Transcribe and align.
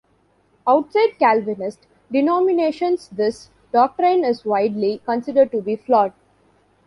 Outside 0.65 1.19
Calvinist 1.19 1.85
denominations 2.11 3.07
this 3.09 3.51
doctrine 3.71 4.23
is 4.23 4.43
widely 4.43 4.97
considered 5.05 5.51
to 5.51 5.61
be 5.61 5.75
flawed. 5.75 6.13